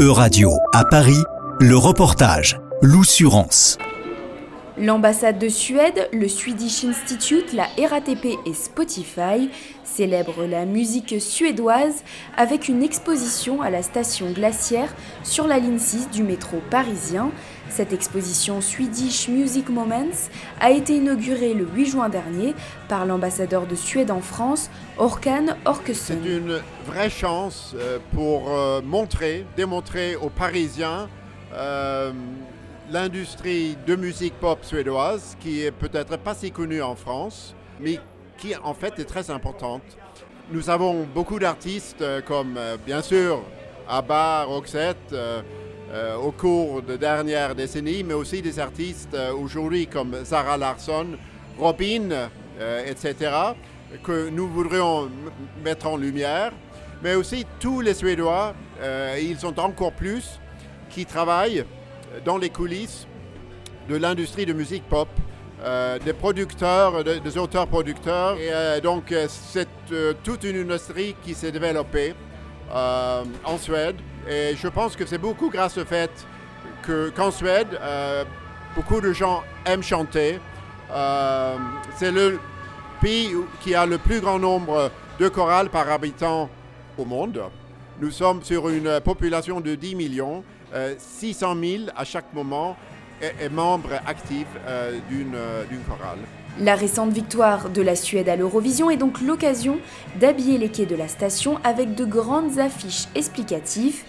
E-Radio 0.00 0.56
à 0.72 0.86
Paris, 0.86 1.22
le 1.60 1.76
reportage 1.76 2.58
L'Oussurance. 2.80 3.76
L'ambassade 4.80 5.38
de 5.38 5.50
Suède, 5.50 6.08
le 6.10 6.26
Swedish 6.26 6.84
Institute, 6.84 7.52
la 7.52 7.66
RATP 7.86 8.38
et 8.46 8.54
Spotify 8.54 9.50
célèbrent 9.84 10.46
la 10.46 10.64
musique 10.64 11.20
suédoise 11.20 12.02
avec 12.34 12.66
une 12.66 12.82
exposition 12.82 13.60
à 13.60 13.68
la 13.68 13.82
station 13.82 14.30
glaciaire 14.30 14.88
sur 15.22 15.46
la 15.46 15.58
ligne 15.58 15.78
6 15.78 16.08
du 16.08 16.22
métro 16.22 16.62
parisien. 16.70 17.30
Cette 17.68 17.92
exposition 17.92 18.62
Swedish 18.62 19.28
Music 19.28 19.68
Moments 19.68 20.30
a 20.60 20.70
été 20.70 20.96
inaugurée 20.96 21.52
le 21.52 21.66
8 21.66 21.84
juin 21.84 22.08
dernier 22.08 22.54
par 22.88 23.04
l'ambassadeur 23.04 23.66
de 23.66 23.74
Suède 23.74 24.10
en 24.10 24.22
France, 24.22 24.70
Orkan 24.96 25.56
Orkesson. 25.66 26.14
C'est 26.22 26.30
une 26.30 26.58
vraie 26.86 27.10
chance 27.10 27.74
euh, 27.76 27.98
pour 28.14 28.48
euh, 28.48 28.80
montrer, 28.80 29.44
démontrer 29.58 30.16
aux 30.16 30.30
Parisiens 30.30 31.10
euh, 31.52 32.12
l'industrie 32.90 33.76
de 33.86 33.94
musique 33.94 34.34
pop 34.34 34.58
suédoise, 34.64 35.36
qui 35.40 35.62
est 35.62 35.70
peut-être 35.70 36.16
pas 36.18 36.34
si 36.34 36.50
connue 36.50 36.82
en 36.82 36.96
France, 36.96 37.54
mais 37.78 38.00
qui 38.36 38.54
en 38.56 38.74
fait 38.74 38.98
est 38.98 39.04
très 39.04 39.30
importante. 39.30 39.82
Nous 40.50 40.70
avons 40.70 41.04
beaucoup 41.04 41.38
d'artistes 41.38 42.02
euh, 42.02 42.20
comme 42.20 42.56
euh, 42.56 42.76
bien 42.84 43.02
sûr 43.02 43.42
ABBA, 43.88 44.44
Roxette, 44.44 45.12
euh, 45.12 45.42
au 46.16 46.32
cours 46.32 46.82
de 46.82 46.96
dernières 46.96 47.54
décennies, 47.54 48.02
mais 48.02 48.14
aussi 48.14 48.42
des 48.42 48.58
artistes 48.58 49.16
aujourd'hui 49.36 49.86
comme 49.88 50.24
Zara 50.24 50.56
Larsson, 50.56 51.06
Robin, 51.58 52.28
etc., 52.86 53.32
que 54.04 54.28
nous 54.28 54.46
voudrions 54.46 55.10
mettre 55.64 55.88
en 55.88 55.96
lumière, 55.96 56.52
mais 57.02 57.16
aussi 57.16 57.44
tous 57.58 57.80
les 57.80 57.94
Suédois, 57.94 58.54
ils 59.20 59.36
sont 59.36 59.58
encore 59.58 59.90
plus, 59.90 60.38
qui 60.90 61.04
travaillent 61.04 61.64
dans 62.24 62.38
les 62.38 62.50
coulisses 62.50 63.06
de 63.88 63.96
l'industrie 63.96 64.46
de 64.46 64.52
musique 64.52 64.84
pop, 64.88 65.08
euh, 65.62 65.98
des 65.98 66.14
producteurs, 66.14 67.04
des 67.04 67.36
auteurs-producteurs. 67.36 68.38
Et 68.38 68.48
euh, 68.50 68.80
donc, 68.80 69.12
euh, 69.12 69.26
c'est 69.28 69.68
toute 70.22 70.44
une 70.44 70.56
industrie 70.56 71.14
qui 71.22 71.34
s'est 71.34 71.52
développée 71.52 72.14
en 72.72 73.58
Suède. 73.58 73.96
Et 74.28 74.54
je 74.56 74.68
pense 74.68 74.94
que 74.94 75.04
c'est 75.04 75.18
beaucoup 75.18 75.50
grâce 75.50 75.76
au 75.76 75.84
fait 75.84 76.10
qu'en 77.16 77.32
Suède, 77.32 77.66
beaucoup 78.76 79.00
de 79.00 79.12
gens 79.12 79.42
aiment 79.66 79.82
chanter. 79.82 80.38
c'est 81.96 82.12
le 82.12 82.38
pays 83.00 83.34
qui 83.60 83.74
a 83.74 83.86
le 83.86 83.98
plus 83.98 84.20
grand 84.20 84.38
nombre 84.38 84.90
de 85.18 85.28
chorales 85.28 85.68
par 85.68 85.90
habitant 85.90 86.48
au 86.96 87.04
monde. 87.04 87.42
Nous 88.00 88.12
sommes 88.12 88.42
sur 88.44 88.68
une 88.68 89.00
population 89.00 89.60
de 89.60 89.74
10 89.74 89.96
millions. 89.96 90.44
600 90.98 91.56
euh, 91.56 91.78
000 91.78 91.84
à 91.96 92.04
chaque 92.04 92.32
moment 92.32 92.76
est, 93.20 93.48
membre 93.48 93.90
actif 94.06 94.46
euh, 94.66 94.98
euh, 95.12 95.64
d'une 95.66 95.80
chorale. 95.82 96.18
La 96.58 96.74
récente 96.74 97.12
victoire 97.12 97.70
de 97.70 97.82
la 97.82 97.96
Suède 97.96 98.28
à 98.28 98.36
l'Eurovision 98.36 98.90
est 98.90 98.96
donc 98.96 99.20
l'occasion 99.20 99.78
d'habiller 100.18 100.58
les 100.58 100.68
quais 100.68 100.86
de 100.86 100.96
la 100.96 101.08
station 101.08 101.58
avec 101.64 101.94
de 101.94 102.04
grandes 102.04 102.58
affiches 102.58 103.06
explicatives 103.14 104.02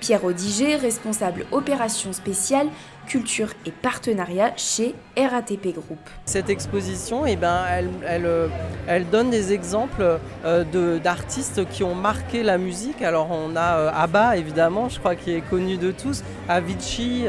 Pierre 0.00 0.24
Odiger, 0.24 0.76
responsable 0.76 1.44
opérations 1.50 2.12
spéciales, 2.12 2.68
culture 3.08 3.48
et 3.64 3.70
partenariat 3.70 4.52
chez 4.56 4.94
RATP 5.16 5.72
Group. 5.72 5.98
Cette 6.26 6.50
exposition, 6.50 7.24
eh 7.24 7.36
ben, 7.36 7.64
elle, 7.66 8.26
euh, 8.26 8.48
elle, 8.86 9.08
donne 9.08 9.30
des 9.30 9.52
exemples 9.54 10.18
euh, 10.44 10.98
d'artistes 10.98 11.66
qui 11.70 11.82
ont 11.82 11.94
marqué 11.94 12.42
la 12.42 12.58
musique. 12.58 13.00
Alors 13.00 13.30
on 13.30 13.56
a 13.56 13.78
euh, 13.78 13.90
Abba 13.94 14.36
évidemment, 14.36 14.90
je 14.90 14.98
crois 14.98 15.16
qui 15.16 15.32
est 15.32 15.40
connu 15.40 15.78
de 15.78 15.90
tous, 15.90 16.22
Avicii 16.48 17.26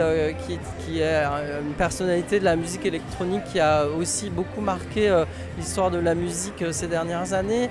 qui, 0.85 0.99
est 0.99 1.23
une 1.23 1.73
personnalité 1.77 2.39
de 2.39 2.45
la 2.45 2.57
musique 2.57 2.85
électronique 2.85 3.43
qui 3.45 3.59
a 3.59 3.85
aussi 3.85 4.29
beaucoup 4.29 4.61
marqué 4.61 5.23
l'histoire 5.57 5.91
de 5.91 5.99
la 5.99 6.15
musique 6.15 6.63
ces 6.71 6.87
dernières 6.87 7.33
années. 7.33 7.69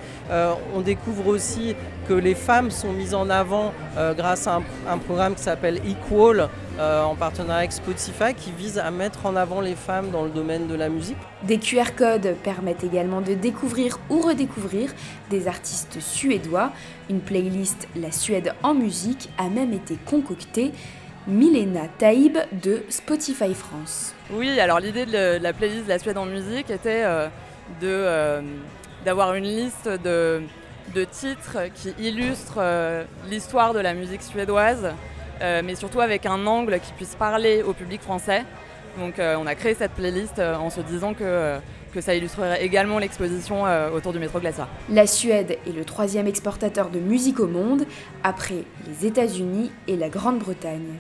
on 0.75 0.81
découvre 0.81 1.27
aussi 1.27 1.75
que 2.09 2.15
les 2.15 2.35
femmes 2.35 2.71
sont 2.71 2.93
mises 2.93 3.15
en 3.15 3.29
avant 3.29 3.73
grâce 4.17 4.47
à 4.47 4.61
un 4.89 4.99
programme 4.99 5.35
qui 5.35 5.43
s'appelle 5.43 5.81
Equal 5.85 6.49
euh, 6.79 7.03
en 7.03 7.15
partenariat 7.15 7.59
avec 7.59 7.73
Spotify 7.73 8.35
qui 8.37 8.53
vise 8.53 8.79
à 8.79 8.91
mettre 8.91 9.27
en 9.27 9.37
avant 9.37 9.61
les 9.61 9.75
femmes 9.75 10.11
dans 10.11 10.25
le 10.25 10.31
domaine 10.31 10.67
de 10.67 10.75
la 10.75 10.89
musique. 10.89 11.17
Des 11.43 11.59
QR 11.59 11.95
codes 11.97 12.37
permettent 12.43 12.85
également 12.85 13.21
de 13.21 13.35
découvrir 13.35 13.99
ou 14.11 14.21
redécouvrir 14.21 14.91
des 15.31 15.49
artistes 15.49 16.01
suédois. 16.01 16.73
Une 17.11 17.21
playlist 17.21 17.89
La 17.97 18.13
Suède 18.13 18.55
en 18.63 18.75
musique 18.75 19.29
a 19.39 19.49
même 19.49 19.73
été 19.73 19.97
concoctée. 20.07 20.73
Milena 21.27 21.89
Taïb 21.99 22.39
de 22.63 22.83
Spotify 22.89 23.53
France. 23.53 24.15
Oui, 24.31 24.59
alors 24.59 24.81
l'idée 24.81 25.05
de 25.05 25.37
la 25.43 25.53
playlist 25.53 25.87
La 25.87 25.99
Suède 25.99 26.17
en 26.17 26.25
musique 26.25 26.71
était 26.71 27.05
euh, 27.05 27.29
euh, 27.83 28.41
d'avoir 29.05 29.35
une 29.35 29.45
liste 29.45 29.89
de, 29.89 30.41
de 30.95 31.05
titres 31.05 31.59
qui 31.75 31.95
illustrent 31.99 32.59
euh, 32.59 33.05
l'histoire 33.29 33.75
de 33.75 33.81
la 33.81 33.95
musique 33.95 34.23
suédoise, 34.23 34.93
mais 35.41 35.75
surtout 35.75 36.01
avec 36.01 36.27
un 36.27 36.47
angle 36.47 36.81
qui 36.81 36.93
puisse 36.93 37.15
parler 37.15 37.63
au 37.63 37.73
public 37.73 38.01
français. 38.03 38.45
Donc 38.99 39.19
euh, 39.19 39.37
on 39.39 39.47
a 39.47 39.55
créé 39.55 39.75
cette 39.75 39.93
playlist 39.93 40.39
en 40.39 40.71
se 40.71 40.81
disant 40.81 41.15
que, 41.15 41.59
que 41.93 42.01
ça 42.01 42.15
illustrerait 42.15 42.65
également 42.65 42.99
l'exposition 42.99 43.65
autour 43.95 44.13
du 44.13 44.19
métro 44.19 44.41
Glacier. 44.41 44.65
La 44.91 45.07
Suède 45.07 45.59
est 45.67 45.73
le 45.73 45.85
troisième 45.85 46.27
exportateur 46.27 46.91
de 46.91 46.99
musique 46.99 47.41
au 47.41 47.47
monde, 47.47 47.85
après 48.25 48.65
les 48.87 49.07
États-Unis 49.07 49.71
et 49.87 49.97
la 49.97 50.09
Grande-Bretagne. 50.09 50.97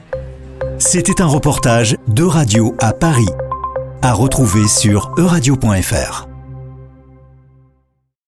C'était 0.78 1.20
un 1.20 1.26
reportage 1.26 1.96
de 2.06 2.22
Radio 2.22 2.76
à 2.78 2.92
Paris, 2.92 3.28
à 4.02 4.12
retrouver 4.12 4.68
sur 4.68 5.12
euradio.fr. 5.18 6.27